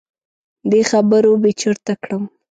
دې 0.71 0.81
خبرو 0.91 1.31
بې 1.41 1.51
چرته 1.61 1.93
کړم. 2.01 2.23